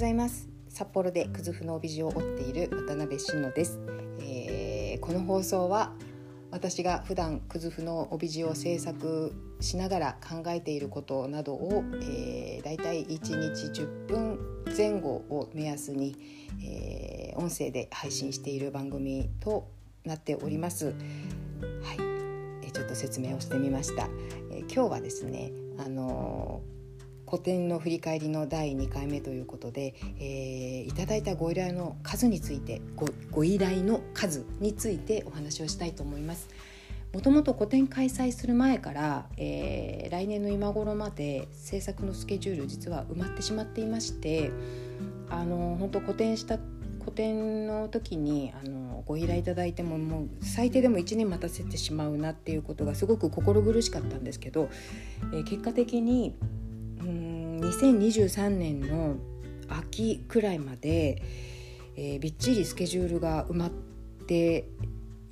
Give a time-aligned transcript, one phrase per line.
[0.00, 3.78] ざいます札幌でくずふの帯地を折っている渡辺真乃です、
[4.18, 5.92] えー、この放送は
[6.50, 14.38] 私が普段くずふの帯地を制作しながら考えていることなどを、えー、だいたい1日10分
[14.74, 16.16] 前後を目安に、
[16.64, 19.68] えー、音声で配信している番組と
[20.06, 20.86] なっております。
[20.86, 20.96] はい、
[22.62, 24.08] えー、ちょっと説明をしてみました。
[24.50, 26.79] えー、今日はですね、あのー
[27.30, 32.82] 古典の振り返りの第2回目ということで、えー、いただいたご依頼の数について
[33.30, 36.48] ご依頼の数についてお話をしたいと思います。
[37.12, 44.50] もともと個展開催する前から、えー、来年の今頃まで制作のスケジュール実は埋まってしまっていまして
[45.28, 46.58] あの本当個展した
[47.04, 54.68] 個展の時にあのご依頼いただいてももう最低でも1年待たせてしまうなっていうことがすごく心苦しかったんですけど、
[55.32, 56.36] えー、結果的に
[57.70, 59.16] 2023年の
[59.68, 61.22] 秋くらいまで、
[61.96, 63.70] えー、びっちりスケジュールが埋まっ
[64.26, 64.66] て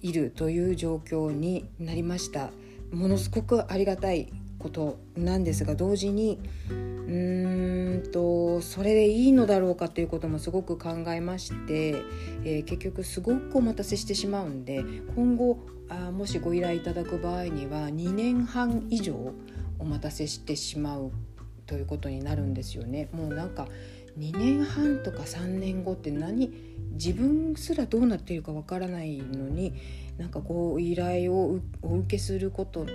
[0.01, 2.51] いるという状況になりました。
[2.93, 12.03] ものすごくありがたいことなんですが同時にうーんとそれでいいのだろうかということもすごく考えまして、
[12.45, 19.33] えー、結局すごくお待たせしてしまうんで今後あもしご依頼いただく場合には2年半以上
[19.79, 21.13] お待たせしてしまう
[21.69, 23.09] ということになるんですよね。
[23.13, 23.69] もうなんか
[24.19, 26.53] 2年半とか3年後って何？
[26.93, 29.75] 自分すらどうなっているかわからないのに
[30.17, 32.91] なんかこう依頼をお受けすることが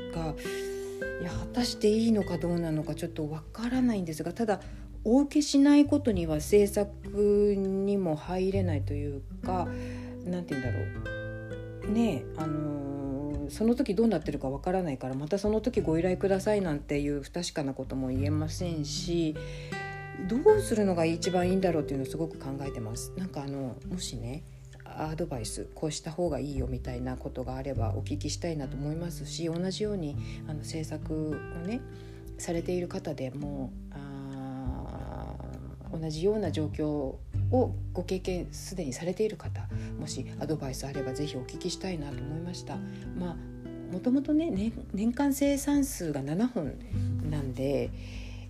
[1.21, 4.59] いや果たしていいのかどうなのかちょっとわからないんですがただ
[5.05, 9.67] お受けしないことには制作にも入れないというか
[10.25, 13.02] 何て言うんだろうねあの
[13.49, 19.35] その時どうなってるかわからないからまたその時ご依頼くださいなんていう不確かなことも言えませんし
[20.27, 23.11] どうするのが一番いいんだろうっていうのをすごく考えてます。
[23.17, 24.43] なんかあのもしね
[24.85, 30.15] アドバイスこうした方がいいよみたいなことがあればお聞きしたいなと思いますし同じように
[30.47, 31.31] あの制作
[31.63, 31.81] をね
[32.37, 33.97] されている方でもあ
[35.97, 37.19] 同じような状況を
[37.93, 39.67] ご経験すでにされている方
[39.99, 42.77] もしアドバイスあれば是非お聞きしたいなと思いました。
[43.17, 43.35] まあ
[43.93, 46.73] もともとね年間生産数が7本
[47.29, 47.91] なんで、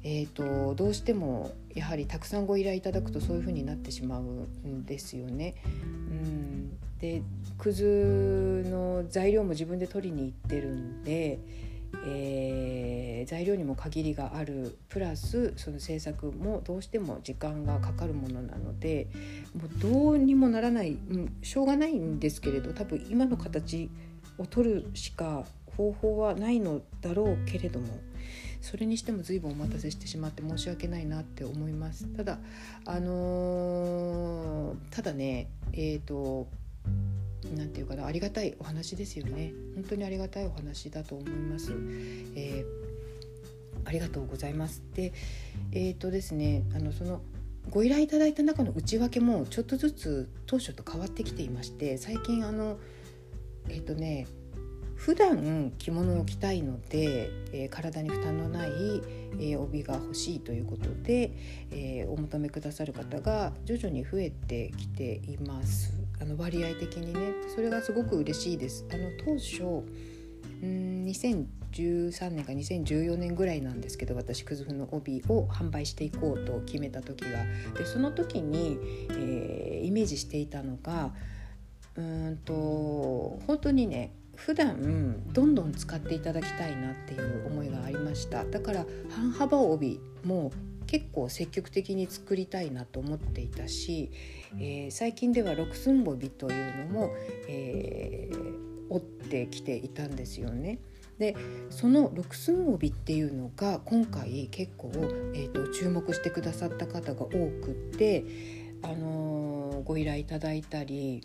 [0.03, 5.55] えーと、どうしてもやはりたくさんご依頼いただくとそういうふうになってしまうんですよね。
[5.65, 5.67] う
[6.13, 7.21] ん、で
[7.57, 11.39] くずの材料も自分で取りに行ってるんで、
[12.05, 14.77] えー、材料にも限りがある。
[14.89, 19.07] プラスその制作もどうしても時間がかかるものなので
[19.55, 23.89] もうどうにもならない、うん、しょうがないんですけれど多分今の形
[24.37, 25.45] を取るしか
[25.77, 27.87] 方法はないのだろうけれども
[28.61, 32.05] それにしても随分お待たせしてしまって申し訳ないなって思います。
[32.15, 32.39] ただ
[32.85, 36.47] あのー、ただねえっ、ー、と
[37.55, 39.53] 何て言うかなありがたいお話ですよね。
[39.75, 41.71] 本当にありがたいお話だと思います、
[42.35, 44.81] えー、ありがとうございます。
[44.93, 45.13] で
[45.71, 47.21] えっ、とですねあのその
[47.69, 52.77] ご依頼いただいた中の内訳もちょっとずつ当初と変わってきていまして最近あの
[53.69, 54.27] えっ、とね
[55.03, 61.33] 普段着物を着たいので、えー、体に負担のない、えー、帯が欲しいということで、
[61.71, 66.02] えー、お求めくださる方が徐々に増えてきています。
[66.21, 68.85] あの割合的にねそれがすごく嬉しいです。
[68.91, 69.85] あの当初
[70.61, 77.43] うん2013年か2014年ぐらいなんですけど私くずふの帯を販売していこうと決めた時が。
[77.77, 78.77] でその時に、
[79.11, 81.13] えーイメージしていたのが
[81.95, 88.43] うんと本当にね普段どんどん使っていただきたいなっていう思いがありました。
[88.45, 90.51] だから半幅帯も
[90.93, 94.11] 結構積極的に作りたいなと思っていたし、
[94.59, 97.09] えー、最近では六寸帯というのも、
[97.49, 100.77] えー、折ってきていたんですよね。
[101.17, 101.35] で
[101.71, 104.91] その六寸帯っていうのが今回結構、
[105.33, 108.23] えーと、注目してくださった方が多くって
[108.83, 111.23] あのー、ご依頼いただいたり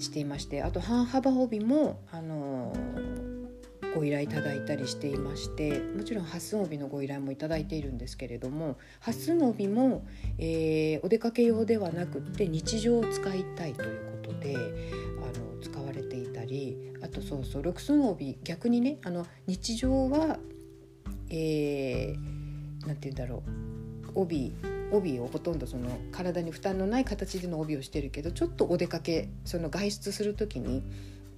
[0.00, 3.13] していましてあと半幅帯も、あのー、
[3.94, 10.06] ご依頼いただいたりしていましてもちろん八寸帯のご依頼もいただいているんですけれども八寸帯も、
[10.38, 20.38] えー、お出かけ用ではなくって日常を使いたいということであの使われていたりあとそうそう六寸帯逆にねあの日常は
[21.30, 23.42] えー、て言うんだろ
[24.14, 24.52] う帯
[24.92, 30.82] 帯をほとんどその体に負担のない形での帯をしてるけどちょっとお出かけその外出する時に、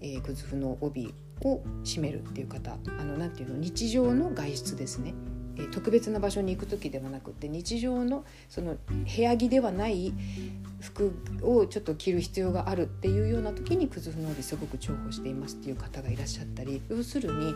[0.00, 5.14] えー、グズフの帯を締めるっていう方あのなていうの日常の外出ですね、
[5.72, 10.12] 特別な場所に行く時ではなくて日常のその部屋着ではない
[10.80, 17.54] 服をちょっと着る必要があるっていうような時にクズフの帯すごく重宝していますっていう方がいらっしゃったり要するに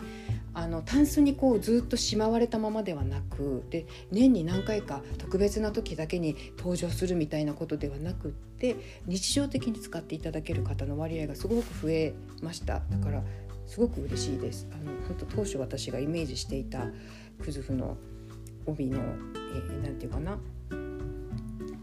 [0.54, 8.76] あのタンスにこうずっとしまわれたままではなくで年に何回か特別な時だけに登場するみたいなことではなくって
[9.06, 12.82] 日常的に使っていただける方の割合がすごく増えました。
[12.90, 13.22] だから
[13.70, 14.66] すごく嬉しいです。
[14.72, 16.88] あの本当当初私がイメージしていた
[17.40, 17.96] クズフの
[18.66, 20.38] 帯の何、えー、て言うかな。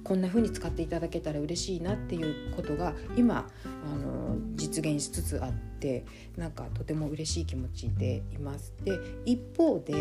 [0.03, 6.05] こんな風に使っていただけたら嬉しいなっていうことが今あの実現しつつあって
[6.37, 8.73] なんかとても嬉しい気持ちでいます。
[8.83, 9.93] で一方で、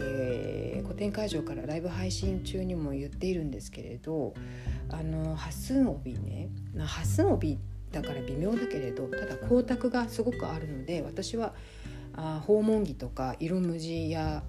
[0.00, 4.32] えー、古典会場からライブ配信中にも言っているんですけれど
[4.90, 6.48] あのハスン帯ね。
[6.78, 7.58] ハスン帯
[7.94, 11.54] だから微妙だけれどただ光沢がすごくあるので私は
[12.16, 14.42] あ訪問着とか色無地や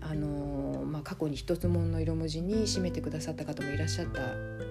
[0.00, 4.20] あのー、まあ、過去に一つもの色文字に締めてくださった方もいらっしゃった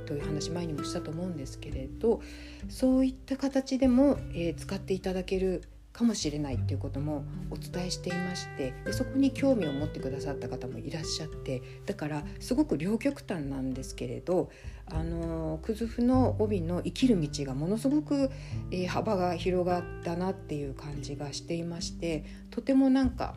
[0.05, 2.21] という話前にもしたと思うんですけれど
[2.69, 14.49] そういった形でも、えー、使っていただけるかもしれないっていうこともお伝えしていましてでそこに興味を持ってくださった方もいらっしゃってだからすごく両極端なんですけれど
[14.85, 18.29] あのクズフの帯の生きる道がものすごく、
[18.71, 23.35] えー、幅が広がったなっていう感じがしていましてとてもなんか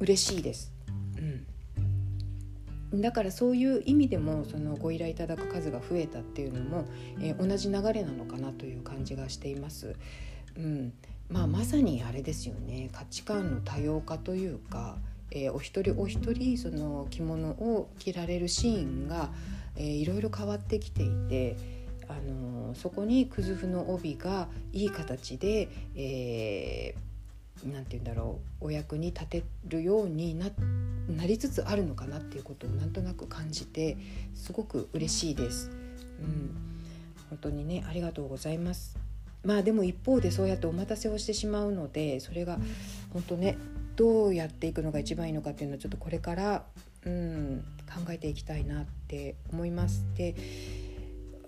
[0.00, 0.72] 嬉しいです。
[2.92, 6.84] うん、だからそういう意味でもそのご依頼いただく数が増えたっていうのも、
[7.20, 9.96] えー、同じ流れなのかなという感じがしています。
[10.56, 10.92] うん
[11.28, 14.96] まあ、まさにあれですよね価値観の多様化というか、
[15.30, 19.30] えー、お一人お一人その着物を着られるシーンが、
[19.76, 21.76] えー、いろいろ変わってきていて。
[22.08, 30.50] あのー、そこにくずふの帯がいい形で、えー、何て言うんだろうお役に立てるようにな
[31.08, 33.96] なりつつあるのかなっていうことをなんとなく感じて
[34.34, 35.70] すごく嬉しいです。
[36.20, 36.56] うん、
[37.30, 39.05] 本当にねありがとうございます。
[39.46, 42.58] まあでも一方でそうやってお待たせをしてしまうのでそれが
[43.12, 43.56] 本当ね
[43.94, 46.64] どうやっていくのが一番いいのかっていうのはちょっとこれから、
[47.06, 50.04] うん、考えていきたいなって思います。
[50.16, 50.34] で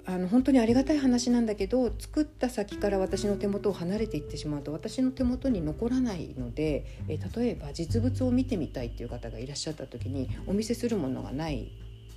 [0.06, 11.72] あの本当にありがたい話なんだけど作った先から私の手元を離れていってしまうと私の手元に残らないので、え例えば実物を見てみたいっていう方がいらっしゃった時にお見せするものがない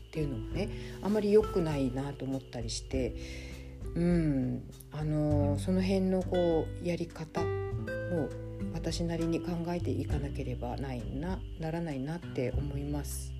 [0.07, 0.69] っていうのもね
[1.01, 3.13] あんまり良くないなと思ったりして
[3.95, 4.63] うん。
[4.93, 7.45] あのその辺のこうやり方を
[8.73, 13.31] 私なりに考えていかなければないなならないなって思います。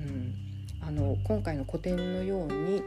[0.00, 0.34] うん、
[0.80, 2.82] あの今回の個展のように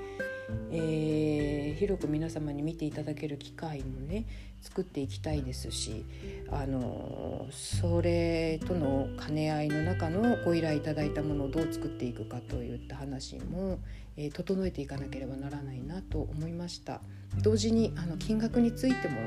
[0.72, 4.26] えー、広く皆様に見ていただける機会もね
[4.62, 6.06] 作っていきたいですし
[6.52, 13.80] あのそれとの兼ね合いの中のご依頼いただいたものをどう作っていくかといった話も、
[14.18, 17.02] えー、整えていかなければならないなと思いました。
[17.42, 19.18] 同時にあの金額についても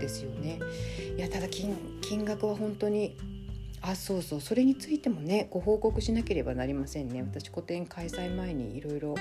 [0.00, 0.60] ですよね。
[1.16, 3.16] いやただ金額は本当に
[3.82, 9.14] あそうそうそれについてもねご報告しなければなりませんね私個展開催前にいろいろ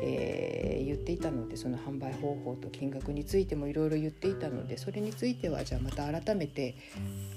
[0.00, 6.74] 言っていたのでその販売方法と金額についてもいろいろ言っていたのでそれについてはじゃあまた改めて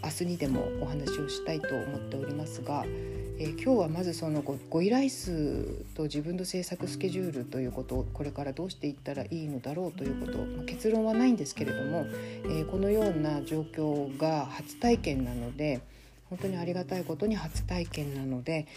[0.04, 12.08] 明日にでもお話をしたいと思っておりますが、えー、今日はまずそのご依頼数と自分の制作スケジュールということをこれからどうしていったらいいのだろうということ、まあ、結論はないんですけれども、
[12.46, 15.82] えー、このような状況が初体験なので。
[16.30, 18.68] 本当にありがたいことに初体験なので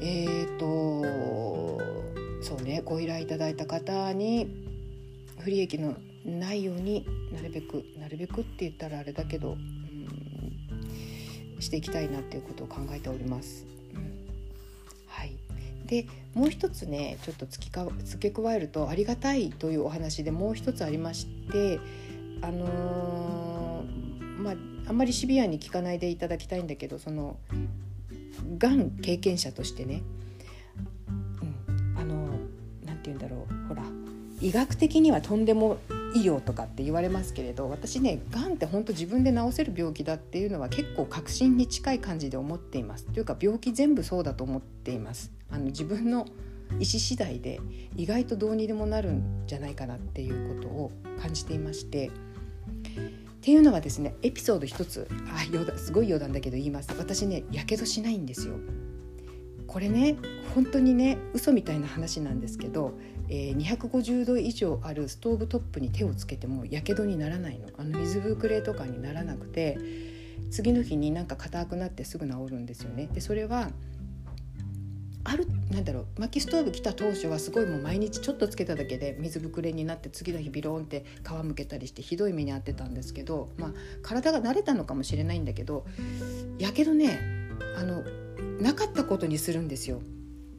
[0.00, 1.78] えーと
[2.42, 4.48] そうねご依頼いただいた方に
[5.40, 13.66] 不利益のないようになるべくなるべくって言ったらあれだけど、うん、していきたいなっていうことを考えております。
[13.94, 14.26] うん、
[15.06, 15.36] はい
[15.86, 21.80] でもう一つねちょっと付きか付け加えるとありがたいというお話でもう一つありまして
[22.42, 23.57] あのー、
[24.38, 24.54] まあ
[24.88, 27.38] あんまりシビアに聞かないでいただきたいんだけどその
[28.58, 30.02] がん経験者としてね、
[31.42, 32.28] うん、あの
[32.84, 33.82] 何て言うんだろうほら
[34.40, 35.78] 医学的にはとんでも
[36.14, 43.04] 医療とかって言われますけれど私ねがんって本当自分で治せる病気だっていうのは結構確信に近い感じで思っています。
[43.06, 45.32] というか病気全部そうだと思っています。
[45.50, 46.26] あの自分の
[46.72, 47.60] 意思次第で
[47.96, 52.10] 意外とどうにでもなるんじゃないかなっていうことを感じていまして
[53.48, 56.90] っていうのはですねエピソード一つあ余談すごい余談だけど言います。
[56.98, 58.56] 私ねやけどしないんですよ。
[59.66, 60.16] これね
[60.54, 62.92] 本当にね嘘みたいな話なんですけど、
[63.30, 67.68] えー、250度以上あるストーブトップに手をつけてもやけどにならないの。
[67.78, 69.78] あの水ぶくれとかにならなくて
[70.50, 73.08] 次の日になんか硬くなってすぐ治るんですよね。
[73.14, 73.70] でそれは
[75.30, 83.70] あるなんだろう薪ストーブ来た当初はすごいもう毎日ちょっとつけただけで水ぶくれになって次の日ビローンって皮むけたりしてひどい目に遭ってたんですけど、まあ、
[84.02, 85.84] 体が慣れたのかもしれないんだけど
[86.58, 87.20] やけどね
[87.76, 88.02] あの
[88.58, 90.00] なかったことにするんですよ。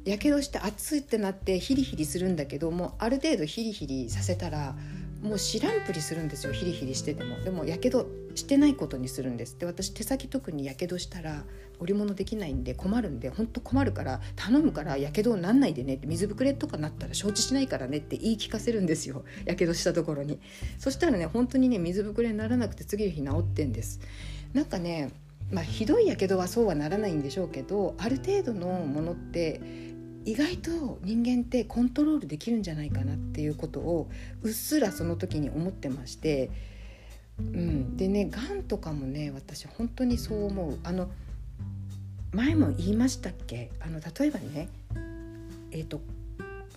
[0.06, 4.76] やけどして熱いってなってヒリヒリするんだけどもある程度ヒリヒリさせたら
[5.22, 7.40] もう知らんぷりするんですよヒリヒリしてても。
[7.42, 9.58] でもやけどしてないことにするんです。
[9.58, 11.44] で私手先特にやけどしたら
[11.80, 20.40] 織物できないんで困るんで本当困るから頼むからやけどなんないでねって水ぶくれとかなったら承知しないからねって言い聞かせるんですよやけどしたところに。
[20.78, 24.00] そしたらね本当にね水ぶくれにならなくて次の日治ってんです。
[24.54, 25.12] なんかね
[25.52, 29.62] まあひどいやけどはそうはならないんでしょうけどある程度のものって
[30.26, 34.10] 意外と人間ってコントロールできるんじゃないかなっていうことを
[34.42, 36.52] うっすらその時に思ってまして、
[37.40, 40.80] うん、でねがんとかもね私本当にそう思う。
[40.84, 41.10] あの
[42.32, 43.72] 前も言いましたっけ？
[43.80, 44.70] あの例えばね
[45.72, 46.02] えっ、ー、と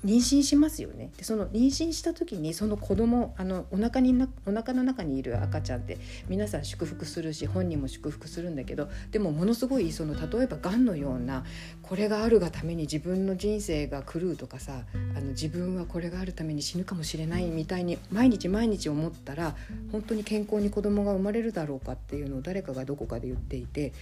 [0.05, 1.11] 妊娠しますよね。
[1.17, 11.45] でその妊娠した時にその子供あのお腹になお腹の中にいる赤ちゃんって皆さん祝福するし本人も祝福するんだけどでもものすごいその例えばがんのような
[11.83, 14.83] これがあるがために自分の人生が狂うとかさ
[15.17, 19.55] あの自分はこれがあるために死ぬかもしれないみたいに毎日毎日思ったら
[19.93, 23.93] 本当に健康に子供が生まれるだろうかっていうのを誰かがどこかで言っていて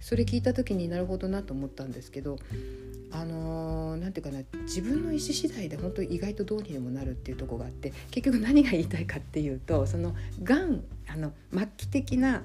[0.00, 2.38] それ聞いた時になるほどなと思ったんですけど
[3.12, 12.42] あのー、て言うかな自分の意思次第で本当に意外とどうにでもなるっていうとこがあって結局何が言いたいかっていうとそのがんあの末期的な、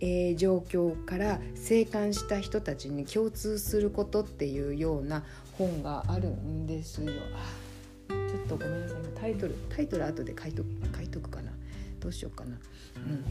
[0.00, 5.22] えー、状況から生還した人たちに共通することっていうような
[5.58, 7.12] 本があるんですよ。
[8.08, 10.64] ちょっとごめんなさいタイトルタイトル後で書いと
[10.96, 11.52] 書いとくかな
[12.00, 12.56] どうしようかな。
[12.96, 13.24] うん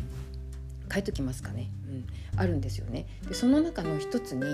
[0.94, 3.08] 書いときますかね、うん、あるんですよね。
[3.28, 4.46] でその中の一つに、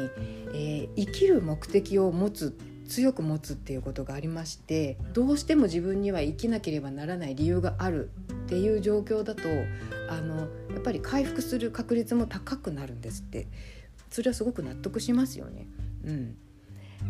[0.54, 9.44] えー、生きる目的を持つ強く持つっていうことがありましてどうしても自分には生きなければならない理由があるっていう状況だと
[10.10, 10.38] あの
[10.74, 13.48] やっぱり回復する確率も高くなるんですって。
[14.10, 15.68] それはすごく納得しますよね。
[16.06, 16.36] うん。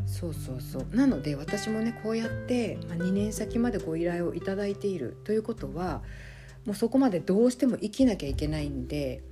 [0.06, 0.96] そうそうそう。
[0.96, 6.04] なので私もねこうやって、まあ、2年先までご依頼をいただいているということは
[6.70, 9.24] もうそこまでどうしても生きなきゃいけないんで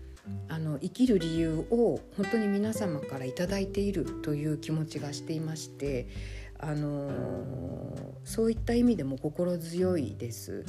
[0.50, 6.08] あの生きる理由を本当に皆様から頂いているという気持ちがしていまして
[6.58, 7.12] あの
[8.24, 10.66] そういった意味でも心強いです。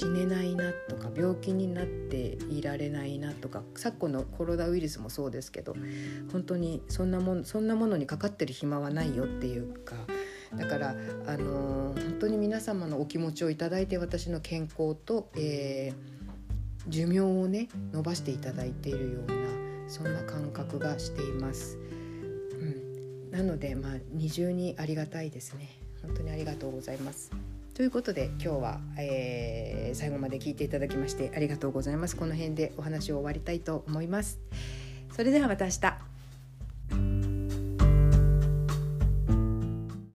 [0.00, 5.76] 死ねないなとか病気になっていられないなとか昨今のコロナウイルスもそうですけど
[6.32, 9.94] 本当にそんなもんそんなものにかかってる暇はないよっていうか
[10.56, 10.94] だから
[11.26, 19.34] あの本当に皆様のお気持ちを頂いて私の健康と、えー、寿命をね伸ばしていただいているような
[19.88, 21.76] そんな感覚がしています。
[21.76, 25.68] うん、なのでまあ二重にありがたいですね。
[26.02, 27.30] 本当にありがとうございます。
[27.74, 32.16] ということで今日は、えー、最後まで聞いていただきましてありがとうございます。
[32.16, 34.38] この辺でお話を終わりたいと思います。
[35.12, 36.09] それではまた明日。